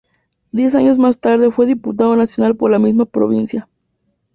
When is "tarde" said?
1.19-1.51